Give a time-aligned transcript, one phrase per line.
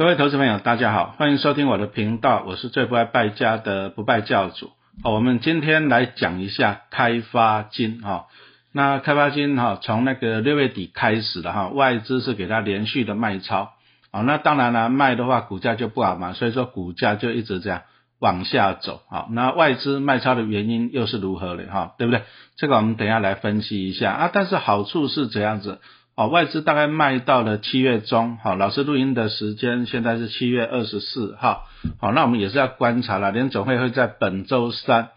[0.00, 4.70] 各位投资朋友，大家好，欢迎收听我的频道，我是最不爱败家的不败教主。
[5.02, 8.24] 好，我们今天来讲一下开发金哈。
[8.72, 13.72] 那开发金哈，从那个六月底开始的哈，外资是给它连续的卖超。
[14.10, 17.82] 好，那当然了，卖的话股价就不好嘛，所以说股价就一直这样
[18.18, 19.02] 往下走。
[19.10, 21.92] 好，那外资卖超的原因又是如何的哈？
[21.98, 22.22] 对不对？
[22.56, 24.30] 这个我们等下来分析一下啊。
[24.32, 25.78] 但是好处是怎样子？
[26.20, 31.66] 好，外资大概卖到了七月中，好，老师录音的时间现在是七月二十四号，
[31.98, 35.08] 好，那我们也是要观察了，联总会会在本周三，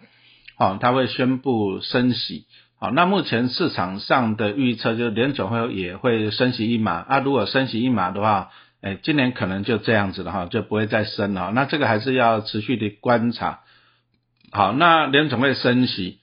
[0.58, 2.46] 好，他会宣布升息，
[2.80, 13.60] 好，那目前市场上的预测就是联总会也会升息一码，啊，如果升息一码的话，哎，今年可能就这样子了哈，就不会再升了，那这个还是要持续的观察，
[14.54, 16.20] 好，那联总会升息。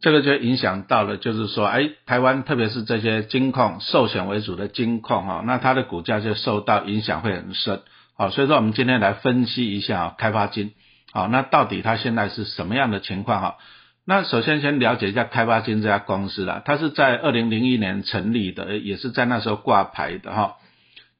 [0.00, 7.80] 这个就影响到了，就是说，哎，台湾特别是这些金控、寿险为主的金控哈，那它的股价就受到影响会很深，
[8.16, 10.72] 好，所以说我们今天来分析一下开发金，
[11.12, 13.56] 好，那到底它现在是什么样的情况哈？
[14.06, 20.56] 那首先先了解一下开发金这家公司啦，它是在二零零一年成立的，也是在那时候挂牌的哈，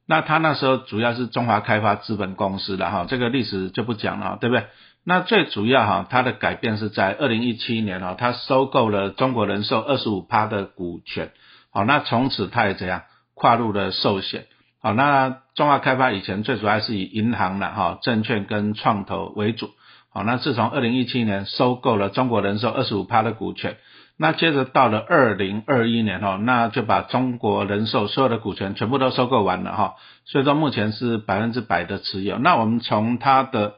[0.07, 4.67] 那它那时候主要是中华开发资本公司的哈，这个历史就不讲了，对不对？
[5.09, 11.31] 那最主要哈，它的改变是在二零一七年哈，它收购了中国人寿二十五趴的股权，
[11.71, 13.01] 好，那从此它也怎样
[13.33, 14.45] 跨入了寿险，
[14.83, 19.71] 好，那中华开发以前最主要是以银行的哈证券跟创投为主，
[20.13, 23.77] 好，那自从二零一七年收购了中国人寿二十五趴的股权，
[24.15, 33.73] 那接着到了二零二一年哈，那就把中国人寿所有的股权全部都收购完了哈，所以说目前是百分之百的持有，那我们从它的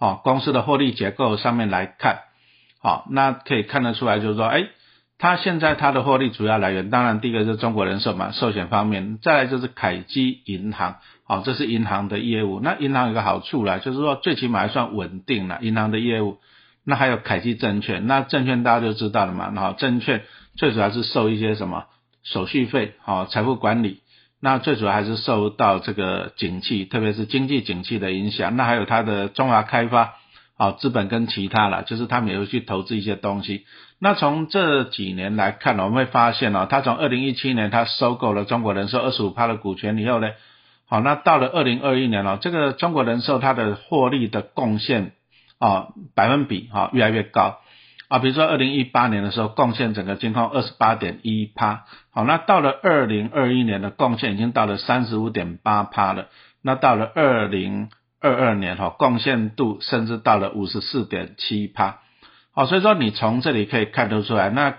[0.00, 2.20] 哦，公司的获利结构上面来看，
[2.80, 4.66] 好，那可以看得出来，就是说，哎，
[5.18, 12.60] 它现在它的获利主要来源，当然第一个是中国人寿嘛，寿险方面，再来就是凯基银行，好，这是银行的业务。
[12.60, 16.38] 那银行有个好处啦，就是说最起码还算稳定了，银行的业务。
[16.82, 20.22] 那还有凯基证券，那证券大家就知道了嘛，好，证券
[20.56, 21.84] 最主要是收一些什么
[22.22, 24.00] 手续费，好，财富管理。
[24.42, 28.56] 那最主要还是受到这个景气，特别是经济景气的影响。
[28.56, 30.14] 那还有它的中华开发，
[30.56, 33.66] 啊，资本跟其他了，就是他们也会去投资一些东西。
[33.98, 40.30] 那从这几年来看呢，我们会发现哦，它从二零一七年它收购了中国人寿二十五趴的股权以后呢，
[40.88, 45.12] 好，那到了二零二一年了，这个中国人寿它的获利的贡献
[45.58, 47.58] 啊，百分比哈越来越高。
[48.10, 56.26] 啊，比如说二零一八年的时候，贡献整个金控二十八点一趴，好，那到了二零二一年的贡献已经到了三十五点八趴了，
[56.60, 57.88] 那到了二零
[58.20, 62.00] 二二年哈，贡献度甚至到了五十四点七趴，
[62.52, 64.78] 好，所以说你从这里可以看得出来，那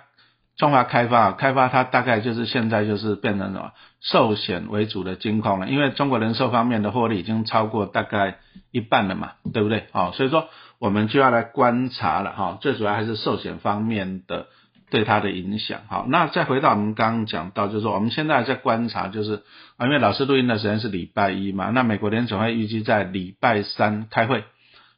[0.58, 3.72] 中华开发开发它大概就是现在就是变成什么
[4.02, 8.40] 寿险为主的金控了，因为中国人寿方面的获利已经超过大概
[8.72, 9.86] 一半了嘛，对不对？
[9.94, 10.50] 好，所以说。
[10.82, 14.48] 我们就要来观察了哈，最主要还是寿险方面的
[14.90, 15.82] 对它的影响。
[15.88, 19.44] 好，那再回到我们刚刚讲到，就是说我们现在在观察，就是
[19.78, 24.44] 啊，因为老师录音的时间是礼拜一嘛，那美国联总会预计在礼拜三开会。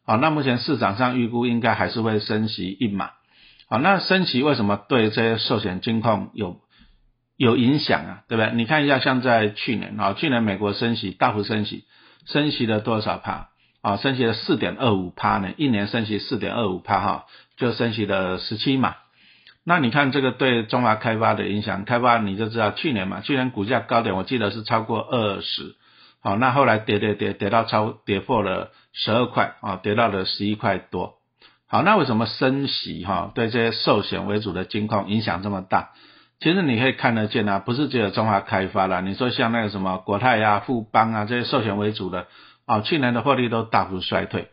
[0.05, 3.09] 好，那目前市场上预估应该还是会升息一码。
[3.67, 6.61] 好，那升息为什么对这些寿险金控有
[7.35, 8.23] 有影响啊？
[8.29, 8.53] 对不对？
[8.55, 11.83] 你看一下，像在去年啊，去年美国升息大幅升息，
[12.25, 13.49] 升息了多少帕？
[13.83, 17.25] 啊，升息了四点二五趴呢，一年升息四点二五趴哈，
[17.57, 18.95] 就升息了十七嘛。
[19.65, 25.75] 那你看这个对中华开发的影响，开发你就知道去年嘛，去年股价高点我记得是超过二十，
[26.21, 31.15] 好，那后来跌跌跌跌到超跌破了十二块啊，跌到了十一块多。
[31.67, 35.89] 好，那为什么升息哈对这些寿险为主的金控影响这么大？
[36.39, 42.27] 其实你可以看得见啊，不是只有中华开发啦，你说像那个什么国泰啊、富邦啊这些寿险为主的。
[42.65, 44.49] 啊，去年的获利都大幅衰退，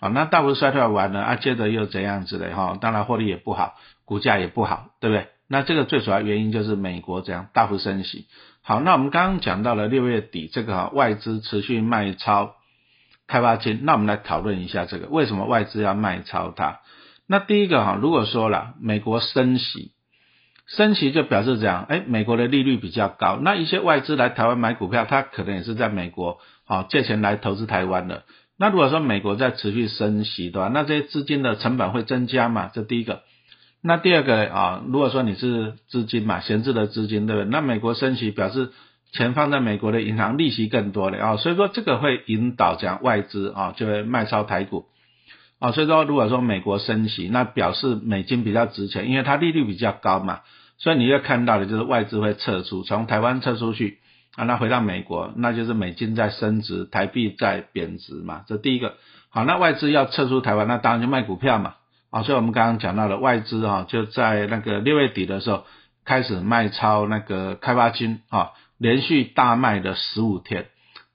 [0.00, 2.76] 啊，那大幅衰退完了啊，接着又怎样子的哈？
[2.80, 3.74] 当然获利也不好，
[4.04, 5.28] 股价也不好，对不对？
[5.48, 8.26] 那这个最主要原因就是美国这样大幅升息。
[8.62, 12.54] 好，那我们刚刚讲到了六月底这个外资持续卖超
[13.28, 16.80] 开发金，那我们来讨论一下这个为什么外资要卖超它？
[17.28, 19.92] 那第一个哈，如果说了美国升息，
[20.66, 26.38] 升息就表示这样，哎，美国的利率比较高，那一些外资来台湾买股票，它可能也是在美国。
[26.64, 28.22] 好，借钱来投资台湾的。
[28.58, 32.70] 那如果说美国在持续升息的话，那这些资金的成本会增加嘛？
[32.72, 33.22] 这第一个。
[33.82, 37.50] 那第二个啊，如果说你是资金嘛，闲置的资金，对不对？
[37.50, 38.70] 那美国升息表示
[39.10, 44.84] 钱放在美国的银行，利息更多了啊，所以说这个会引导讲外资啊，就会卖超台股
[45.58, 45.72] 啊。
[45.72, 50.42] 所以说如果说美国升息，那表示美金比较值钱，因为它利率比较高嘛，
[50.78, 53.98] 所以你要看到的就是外资会撤出，从台湾撤出去。
[54.34, 58.94] 啊，那回到美国，那就是美金在升值，台币在贬值嘛，这第一个。
[59.28, 61.74] 好，那外资要撤出台湾，那当然就卖股票嘛。
[62.10, 65.64] 啊，所以我们刚刚讲到了外资啊，就在那个六月底的时候
[66.04, 70.66] 开始卖超那个开发金啊，连续大卖的十五天，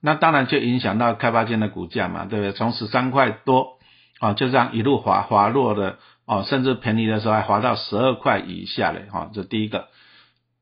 [0.01, 2.51] 那当然就影响到开发金的股价嘛，对不对？
[2.51, 3.77] 从十三块多
[4.19, 9.87] 啊，就这样一路滑滑落的哦，甚至便宜的时候还滑到十二块以下嘞，哈，这第一个。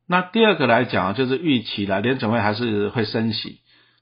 [0.08, 3.60] 那第二个来讲就是预期了，联总会还是会升息。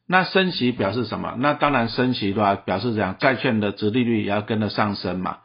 [0.08, 1.36] 那升息表示什么？
[1.38, 5.38] 那当然升息的话，表示讲债券的值利率也要跟着上升嘛。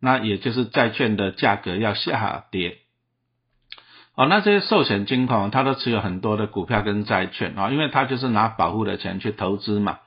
[0.00, 2.78] 那也就是债券的价格要下跌。
[4.16, 9.98] 哦，那这些寿险金控，它都持有很多的股票跟债券啊，因为它就是拿保护的钱去投资嘛。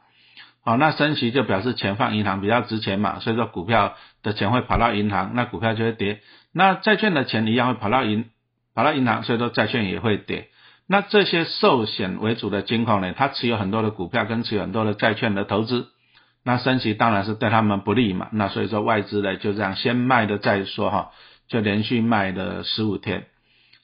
[0.65, 6.21] 好，那升息就表示钱放银行比较值钱嘛，所以说股票的钱会跑到银行，那股票就会跌。
[6.51, 8.25] 那债券的钱一样会跑到银
[8.75, 10.47] 跑到银行，所以说债券也会跌。
[10.87, 15.87] 那这些寿险为主的金控呢，它持有很多的股票跟持有很多的债券的投资。
[16.45, 21.11] 那升息当然是对他们不利嘛，那所以说外资呢就这样先卖的再说哈，
[21.47, 23.27] 就连续卖了十五天。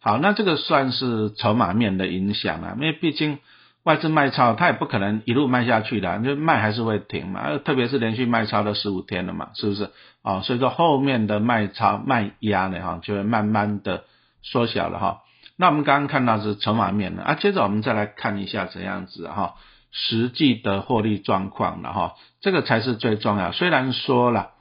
[0.01, 3.39] 好，那这个算是筹码面的影响啊，因为毕竟
[3.83, 9.89] 外资卖超，它也不可能一路卖下去的，就卖还是会停嘛，特别是连续卖超了十五天了嘛，是不是？
[10.21, 14.03] 啊，所以说后面的卖超卖压呢哈，就会慢慢的
[14.41, 15.21] 缩小了哈。
[15.57, 19.55] 那我们刚刚看到是筹码面的啊，接着我们再来看一下怎样子哈。
[19.91, 23.51] 实际的获利状况了哈，这个才是最重要。
[23.51, 24.51] 虽然说了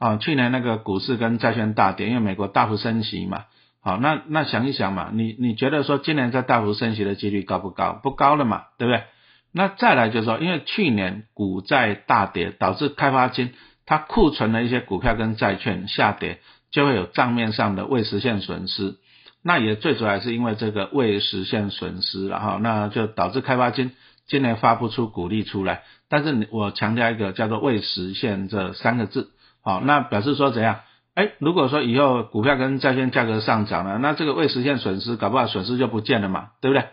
[0.00, 3.44] 啊，去年那个股市跟债券大跌，因为美国大幅升息嘛。
[3.80, 8.00] 好，那那想一想嘛，你你觉得说今年在大幅升息的几率高不高？
[8.02, 9.04] 不高了嘛，对不对？
[9.52, 13.54] 那再来就是说，因为去年股债大跌，导致开发金
[13.86, 16.40] 它库存的一些股票跟债券下跌，
[16.72, 18.96] 就会有账面上的未实现损失。
[19.44, 23.92] 那也最主要是因为这个未实现损失，然后那就导致开发金。
[24.28, 30.78] 今年发不出股利出来，但是我强调一个叫做未实现这三个字，好，那表示说怎样？
[31.14, 36.86] 哎，如果说以后股票跟债券价格上涨了，那这个未实现损失，搞不好损失就不见了嘛，对不对？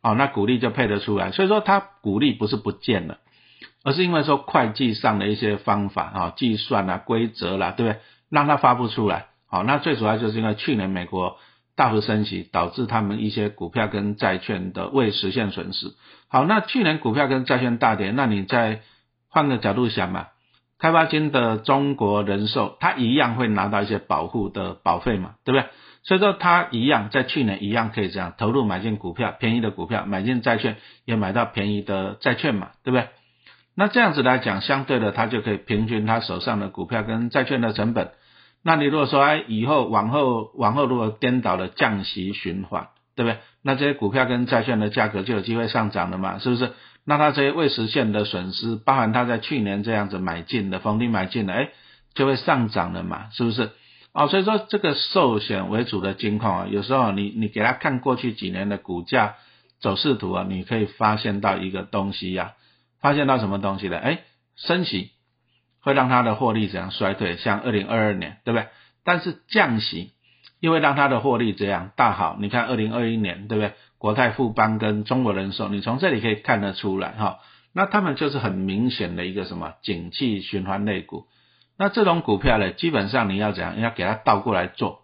[0.00, 3.18] 好，那股利就配得出来，所以说它股利不是不见了，
[3.82, 8.00] 而是因为说会计上的一些方法啊、计算啊、规则啦，对不对？
[8.30, 11.36] 让它发不出来，好，那最主要就是因为去年美国。
[11.78, 15.92] 大幅升息导致他们一些股票跟债券的未实现损失。
[16.28, 18.80] 好，那去年股票跟债券大跌，那你再
[19.30, 20.26] 换个角度想嘛，
[20.80, 25.68] 开发金的中国人寿，它一样会拿到一些保护的保费嘛，对不对？
[26.02, 33.06] 所以说它一样在去年一样可以这样投入买进股票，便宜的股票买进债券，也买到便宜的债券嘛，对不对？
[33.76, 38.10] 那这样子来讲，相对的它就可以平均他手上的股票跟债券的成本。
[38.62, 43.38] 那你如果说哎，以后往后往后如果颠倒了降息循环，对不对？
[43.62, 46.72] 那这些股票跟债券的价格就有机会上涨了嘛，是不是？
[47.04, 51.70] 那它这些未实现的损失，包含它在去年这样子买进的逢低买进的，哎，
[52.14, 53.70] 就会上涨了嘛，是不是？
[54.12, 59.36] 哦，所以说这个寿险为主的金矿啊，有时候你你给他看过去几年的股价
[59.80, 62.52] 走势图啊，你可以发现到一个东西呀，
[63.00, 63.96] 发现到什么东西呢？
[63.98, 64.20] 哎，
[64.56, 65.12] 升息。
[65.80, 67.36] 会让它的获利怎样衰退？
[67.36, 68.68] 像二零二二年，对不对？
[69.04, 70.12] 但是降息
[70.60, 72.36] 又会让它的获利这样大好。
[72.40, 73.72] 你看二零二一年，对不对？
[73.96, 77.38] 国泰富邦跟中国人寿，你从这里可以看得出来哈。
[77.72, 81.26] 那他们就是很明显的一个什么景气循环类股。
[81.78, 83.80] 那这种股票呢，基本上你要怎样？
[83.80, 85.00] 要给它倒过来做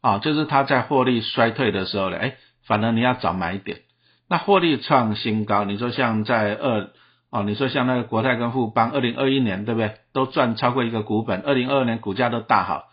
[0.00, 3.80] 啊，就是它在获利衰退的时候呢，哎，反而你要早买点。
[4.28, 6.90] 那获利创新高，你说像在二。
[7.30, 9.96] 哦，你说像那个国泰跟富邦，二零二一年对不对？
[10.14, 12.84] 都赚超过一个股本，二零二二年股价都大好。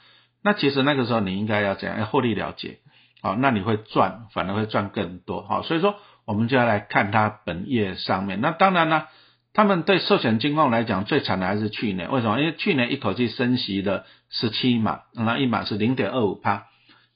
[0.43, 1.97] 那其实那个时候你应该要怎样？
[1.99, 2.79] 要获利了结。
[3.21, 5.41] 好，那你会赚，反而会赚更多。
[5.43, 8.41] 好，所以说我们就要来看它本业上面。
[8.41, 9.05] 那当然呢，
[9.53, 12.11] 他们对寿险金控来讲最惨的还是去年。
[12.11, 12.37] 为什么？
[12.39, 16.65] 因为去年一口气升息了十七码，那一码是零点二五趴。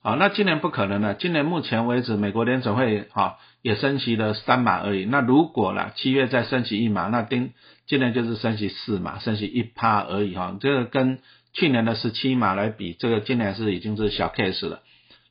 [0.01, 1.13] 好，那今年不可能了。
[1.13, 5.03] 今年目前为止，美国联总会哈也升息了三码而已。
[5.03, 7.51] 那如果了七月再升息一码，那今
[7.85, 10.55] 今年就是升息四码，升息一趴而已哈。
[10.61, 11.19] 这个跟
[11.51, 14.79] 去年的十七码来比，这个今年是已经是小 case 了。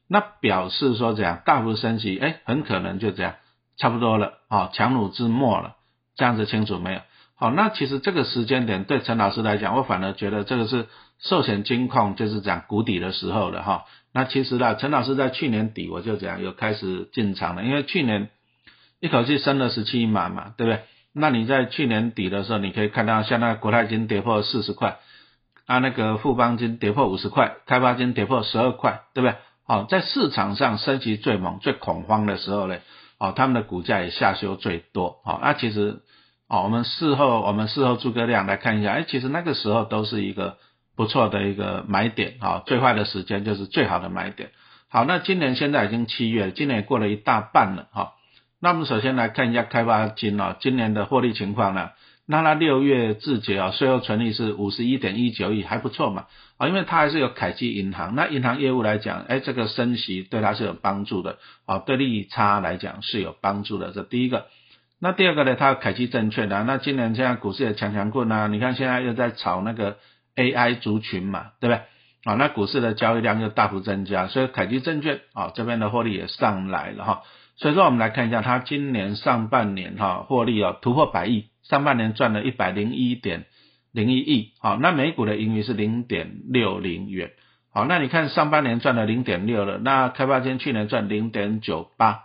[0.06, 3.36] 那表示说这样大幅升息，哎，很可能就这样
[3.78, 5.76] 差不多了啊，强弩之末了。
[6.14, 7.00] 这样子清楚没有？
[7.40, 10.86] 好，那其实这个时间点对陈老师来讲，我反而觉得这个是
[11.20, 13.84] 寿险金控就是讲谷底的时候了哈。
[14.12, 18.28] 那其实呢，陈老师在去年底我就讲有开始进场了，因为去年
[18.98, 20.82] 一口气升了十七码嘛，对不对？
[21.12, 24.98] 那你在去年底的时候，你可以看到像那国泰金跌破四十块，
[25.66, 29.36] 啊那个富邦金跌破五十块，开发金跌破十二块，对不对？
[29.64, 32.78] 好，在市场上升级最猛、最恐慌的时候呢，
[33.18, 36.00] 哦，他们的股价也下修最多，哦，那其实
[36.48, 40.56] 哦，我们事后我们事后诸葛亮来看一下，哎，其实那个时候都是一个
[40.96, 44.50] 不错的一个买点，啊，最坏的时间就是最好的买点。
[44.88, 48.14] 好，那今年现在已经七月，今年过了一大半了，哈。
[48.60, 51.90] 那我们首先来看一下开发金哦，今年的获利情况呢？
[52.24, 56.24] 那它六月自结啊，税后纯利是五十一点一九亿，还不错嘛，
[56.56, 61.36] 啊，因为它还是有凯基银行，那银行业务来讲，哎，这个升息对它是有帮助的，
[61.66, 64.46] 啊，对利差来讲是有帮助的，这第一个。
[65.00, 69.96] 那第二个呢，它凯基证券的，那今年现在股市也强强棍啊，你看现在又在炒那个
[70.34, 71.82] AI 族群嘛，对不对？
[72.24, 77.22] 啊，那股市的交易量又大幅增加，所以凯基证券啊这边的获利也上来了哈。
[77.56, 83.46] 所以说我们来看一下，它今年上半年哈获利哦突破百亿，上半年赚了一百零一点
[83.92, 87.30] 零一亿，好，那每股的盈余是零点六零元，
[87.72, 92.24] 好，那你看上半年赚了零点六了，那开发金去年赚零点九八，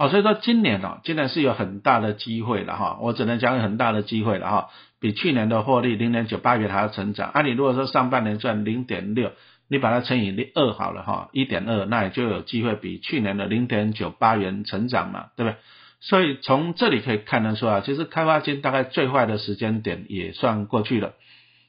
[0.00, 9.32] 哦，所以说今年哦，今年是有很大的机会了哈，我只能讲有很大的机会了哈，比去年的获利零点九八元还要成长，啊，你如果说上半年赚零点六。
[9.72, 15.58] 你把它乘以二好了哈，一点二，那也就有机会比去年的零点九八元成长嘛，对不对？
[16.00, 21.12] 所以从这里可以看得出啊，其实开发金大概最坏的时间点也算过去了，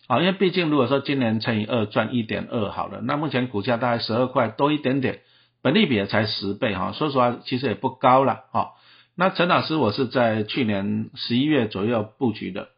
[0.08, 5.20] 啊，因为毕竟如果说今年乘以二赚一点二好了，那目前股价大概十二块多一点点，
[5.62, 8.72] 本利比也才十倍哈，说实话其实也不高了哈。
[9.16, 12.70] 那陈老师我是在去年十一月左右布局的。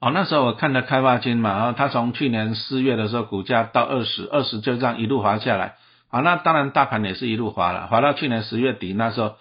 [0.00, 5.76] 哦，那时候我看的开发金嘛，然后它从去年四月的时候股价到二十二十就这样一路滑下来，
[6.08, 9.36] 好，那当然大盘也是一路滑了，滑到去年十月底那时候，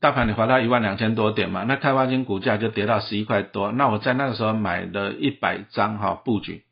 [0.00, 6.64] 大盘你滑到一万两千多点嘛，那开发金股价就跌到十一块多，那我在那个时候买了一百张哈布局，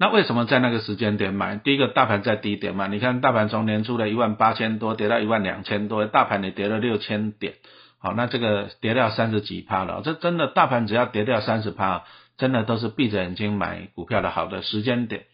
[0.00, 1.56] 那为什么在那个时间点买？
[1.56, 7.56] 第一个大盘在低点嘛，你看大盘从年初的一万八千多跌到一万两千多，大盘也跌了六千点。
[7.98, 12.04] 好，那这个跌掉三十几趴了，这真的大盘只要跌掉三十趴，
[12.38, 15.24] 真的都是闭着眼睛买股票的好的时间点。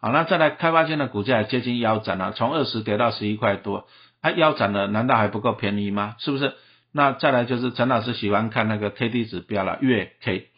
[0.00, 3.86] 好，那再来开发金的股价接近腰斩了，从二十跌到十一块多，
[4.20, 6.16] 啊腰斩了，难道还不够便宜吗？
[6.18, 6.54] 是不是？
[6.92, 10.48] 那再来就是陈老师喜欢看那个 K D 指标了，月 K，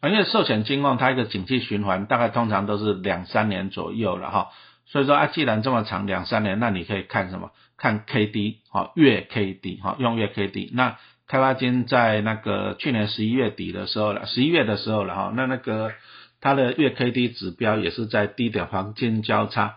[0.00, 4.48] 啊因为寿险金控它一个景气循环大概通常都是两三年左右了哈，
[4.86, 7.50] 所以说啊既然这么长两三年，那你可以看什么？
[7.76, 10.96] 看 K D 好月 K D 哈用月 K D 那
[11.28, 15.92] 开发金在那个去年十一月底的时候了，十一月的时候了哈，那那个
[16.40, 19.76] 它的月 K D 指标也是在低点黄金交叉，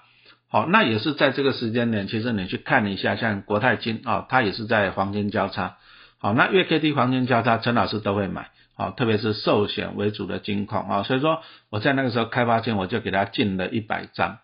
[0.49, 5.77] 好，那也是在这个时间点，其实你去看一下，像国泰金啊，它也是在黄金交叉，
[6.19, 8.49] 好，那月 K D 黄金交叉，陈老师都会买，
[8.81, 14.39] 好，特别是寿险为主的金矿啊，所以说我在那个时候开发前我就给它进了一百张。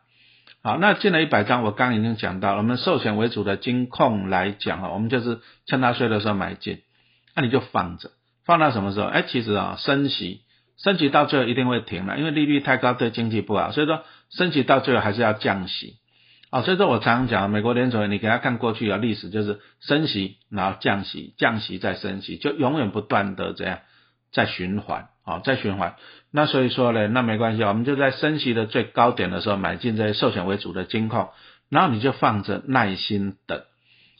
[0.62, 6.84] 好，那进了一百张，我刚已经讲到，我们寿险为主的金控来讲啊，我们就是趁它税的时候买进，
[7.36, 8.12] 那你就放着，
[8.46, 9.08] 放到什么时候？
[9.08, 10.42] 哎，其实啊，升息，
[10.78, 15.96] 升息到最后一定会停了，因为利率太高对经济不好，所以说升息到最后还是要降息。
[16.52, 23.80] 啊，所以说我常常讲，美国联储你给他看过去的历史，就是升息，然后降息，降息再升息，就永远不断的这样
[24.32, 25.10] 在循环。
[25.28, 25.96] 啊，在循环。
[26.32, 31.32] 那所以说呢，那没关系，我们就在升息的最高点的时候买进这些寿险为主的金矿，
[31.70, 33.62] 然后你就放着耐心等，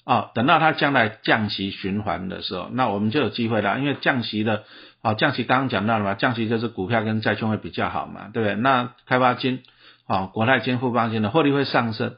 [0.04, 3.80] 啊，等到它将来降息循环的时候，那我们就有机会了。
[3.80, 4.66] 因为降息的，
[5.02, 8.56] 啊，降息刚刚讲到了嘛，降息就是股票跟债券会比较好嘛，对不对？
[8.56, 9.64] 那开发金，
[10.08, 12.18] 啊，国泰金、富邦金的获利会上升，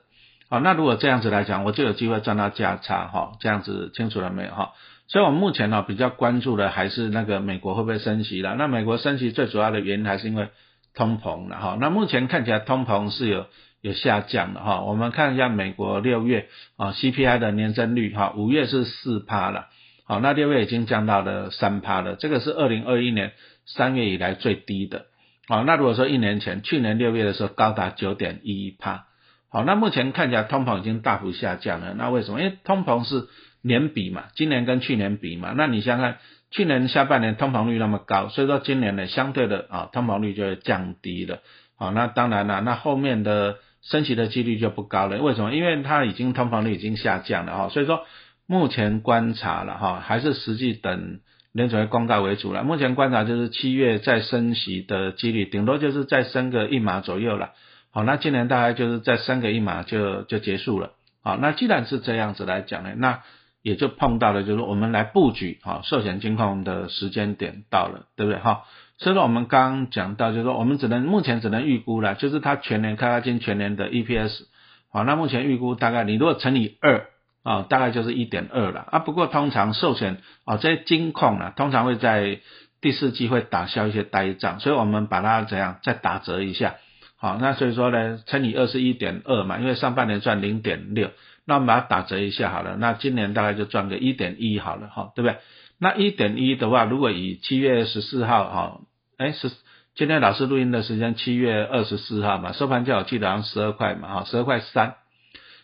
[0.50, 4.72] 好，那如果这样子来讲，我就有机会赚到价差，哈，这样子清楚了没有，哈？
[5.11, 8.53] 所以，我目前呢比较关注的还是那个美国会不会升息了。
[8.53, 10.49] 那美国升息最主要的原因还是因为
[10.93, 11.77] 通膨了哈。
[11.81, 13.47] 那目前看起来通膨是有
[13.81, 14.81] 有下降的哈。
[14.81, 16.47] 我们看一下美国六月
[16.77, 19.69] 啊 CPI 的年增率哈，五月是四趴了，
[20.05, 23.31] 好，那六月已经降到了三趴了，这个是二零二一年
[23.65, 25.07] 三月以来最低的。
[25.47, 29.07] 好，那如果说一年前，去年六月的时候高达九点一趴，
[29.49, 31.95] 好，那目前看起来通膨已经大幅下降了。
[31.95, 32.39] 那为什么？
[32.41, 33.27] 因为通膨是。
[33.61, 36.15] 年比嘛，今年跟去年比嘛，那你想想，
[36.51, 41.39] 去年下半年通膨率那么高，所以说今年呢，相对的啊，通膨率就会降低了。
[41.77, 45.17] 好，那当然了，那后面的升息的几率就不高了。
[45.17, 45.53] 为什么？
[45.53, 48.05] 因为它已经通膨率已经下降了哈，所以说
[48.47, 51.19] 目前观察了哈，还是实际等
[51.51, 52.63] 联准会公告为主了。
[52.63, 57.51] 目前观察就是七月再升息的几率，顶多就是再升个一码左右了。
[57.91, 60.91] 好，那今年大概就是再升个一码就就结束了。
[61.23, 63.21] 好，那既然是这样子来讲呢，那
[63.61, 68.63] 也就碰到了，就是我们来布局啊寿险金控的时间点到了，对不对哈？
[68.97, 74.41] 所以说我们刚刚讲到，就是说我们只能目前只能预估了，就是它全年开发金全年的 EPS，
[74.91, 77.07] 好，那目前预估大概你如果乘以二
[77.43, 78.99] 啊，大概就是一点二了啊。
[78.99, 82.39] 不过通常寿险啊这些金控呢，通常会在
[82.81, 86.75] 第四季会打消一些呆账，所以我们把它怎样再打折一下。
[87.17, 91.11] 好，那所以说呢，乘以二是一点二嘛，因为上半年赚零点六，
[91.46, 95.38] 那我们把它打折一下好了，那今年大概就赚个一点一好了哈，对不对？
[95.79, 98.81] 那一点一的话，如果以七月十四号哈，
[99.17, 99.51] 哎是
[99.96, 104.96] 今天老师录音的时间七月二十四号嘛，收盘价我记得好像十二块嘛哈，十二块三，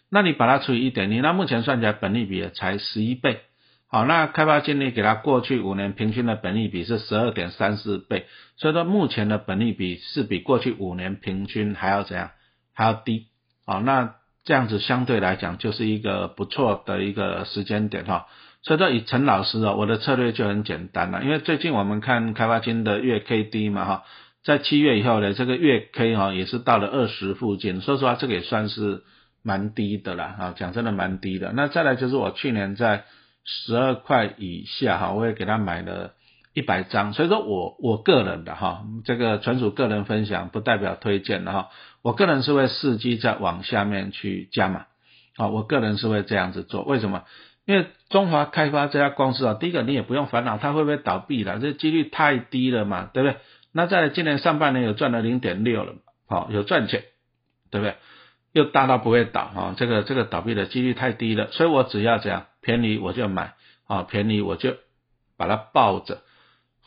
[0.10, 3.42] 那你把它除以一点一，那目前算起来本利比也才十一倍。
[3.88, 8.26] 好，那开发金利给它过去五年平均的本利比是十二点三四倍，
[8.58, 12.32] 所以说目前的本利比是比过去五年平均还要怎样，
[12.74, 13.28] 还要低。
[13.66, 18.28] 好，那这样子相对来讲就是一个不错的一个时间点哈。
[18.62, 24.04] 所以说以陈老师啊，我的策略就很简单了，因为最近我们看开发金的月 K D 嘛哈，
[24.44, 29.04] 在七月以后呢，这个月 K 哈也是到了二十附近，说实话这个也算是
[29.44, 31.52] 蛮低的啦啊，讲真的蛮低的。
[31.54, 33.04] 那再来就是我去年在
[33.44, 36.14] 十二块以下哈，我也给他买了
[36.56, 41.70] 一百张，所以说我我个人的哈，这个纯属个人分享，不代表推荐的哈。
[42.06, 44.86] 我个人是会伺机再往下面去加码，
[45.38, 46.84] 啊，我个人是会这样子做。
[46.84, 47.24] 为什么？
[47.66, 53.40] 因为中华开发这家公司啊，第一个你也不用烦恼它会不会倒闭了，这几率太低了嘛，对不对？
[53.72, 55.96] 那在今年上半年有赚了零点六了，
[56.28, 57.06] 好有赚钱，
[57.72, 57.96] 对不对？
[58.52, 63.56] 又大到不会倒啊，这个这个倒闭的几率太低了，所以我只要这样便宜我就买
[63.88, 64.76] 啊，便宜我就
[65.38, 66.22] 把它抱着，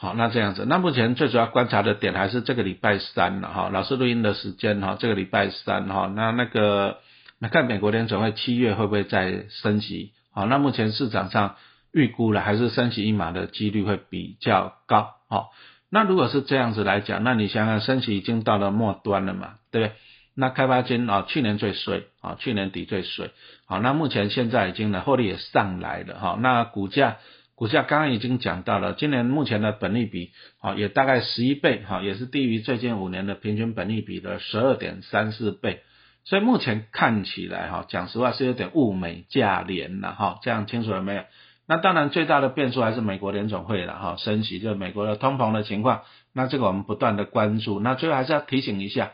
[0.01, 6.99] 好，那这样子，那目前最主要观察的点还是这个礼拜三了哈，老师录音的时间哈，这个礼拜三哈，那那个
[7.41, 11.57] 那看美国联准会七月会不会再升息，好，那目前市场上
[11.93, 15.51] 预估了还是升息一码的几率会比较高，好，
[15.91, 19.97] 那如果是这样子来讲，那你想想升息已经到了末端了嘛，对不对？
[20.37, 23.31] 那开发金啊，去年最衰啊，去年底最衰，
[23.67, 27.17] 好，那目前现在已经呢，获利也上来了哈，那股价
[27.59, 35.81] 股价刚刚已经讲到了，今年目前的本利比啊，也大概十一倍哈，也是低于最近五年的平均本利比的十二点三四倍，
[36.23, 41.25] 所以目前看起来哈，讲实话是有点物美价廉了哈，这样清楚了没有？
[41.67, 49.11] 那当然最大的变数还是美国联总会了哈，升息就是美国的通膨的情况，那这个我们不断的关注，那最后还是要提醒一下。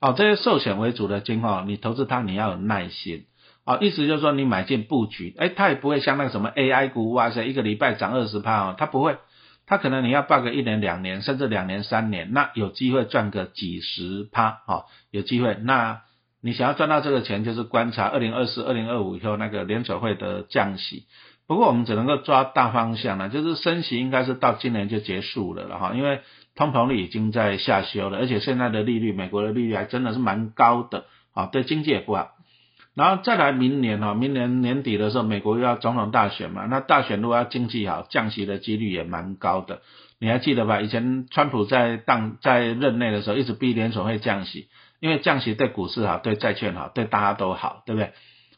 [0.00, 3.26] 哦，这些寿险为主的金矿，你投资它你要有耐心。
[3.64, 9.16] 哦，意思就是说你买进布局，哎，它也不会像那个什么 AI 股，哇塞，一个礼拜涨二十趴哦，它不会，
[9.66, 15.56] 它可能你要报个一年两年，甚至两年三年，那有机会赚个几十趴，哦，有机会。
[15.62, 16.02] 那
[16.42, 21.04] 你想要赚到这个钱，就是观察二零二四、二零二五以后那个联储会的降息。
[21.46, 26.20] 不过我们只能够抓大方向了，就是升息应该是到今年就结束了了哈，因为。
[26.56, 32.28] 通膨率已经在下修了，而且现在的利率，美国的利率还真的是蛮高的，啊，对经济也不好。
[32.94, 39.82] 然后再来明年哈，明年年底的时候，美国又要总统大选嘛，那大选如果要经济好，降息的几率也蛮高的。
[40.20, 40.80] 你还记得吧？
[40.80, 44.68] 以前川普在当在任内的时候，一直逼联储会降息，
[45.00, 48.12] 因为降息对股市好，对债券好，对大家都好，对不对？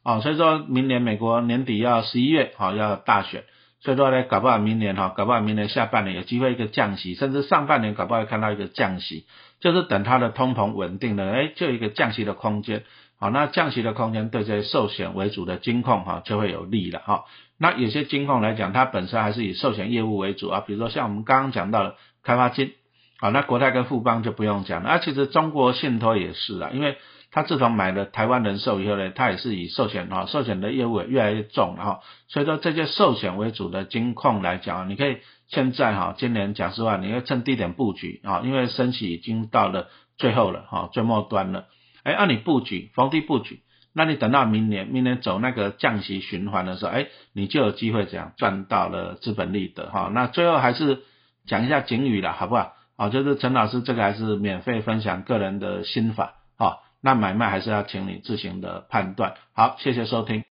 [0.04, 3.44] 哦，所以说明年美国年底要十一月好要大选。
[3.80, 9.26] 所以说呢，搞不好明年哈，搞不好明年下半年有机会一个降息，甚至上半年搞不好看到一个降息，
[9.60, 12.82] 就是等它的通膨稳定了，哎，就一个降息的空间。
[13.18, 17.24] 好，那降息的空间对这些寿险为主的金控哈就会有利了哈。
[17.58, 22.72] 那有些金控来讲，它本身还是以寿险业务为主啊，比如说像我们刚刚讲到的开发金，
[23.18, 26.96] 好，那国泰跟富邦就不用讲了，啊，其实中国信托也是啊，因为。
[27.32, 32.00] 它自从买了台湾人寿以后呢，它也是以寿险啊，寿险的业务也越来越重了哈。
[32.28, 41.66] 所以说这些寿险为主的金控来讲，你可以现在哈，今年讲实话，你要趁低点布局啊，因为升息已经到了最后了哈，最末端了。
[42.06, 50.08] 哎，按你布局，逢低布局，那你等到明年，明年走那个降息循环的时候，哎，你就有机会这样赚到了资本利得哈。
[50.14, 51.02] 那最后还是
[51.46, 52.74] 讲一下警语了，好不好？
[52.94, 56.78] 啊，就是陈老师这个还是免费分享个人的心法啊。
[57.00, 59.34] 那买卖还是要请你自行的判断。
[59.52, 60.44] 好，谢谢收听。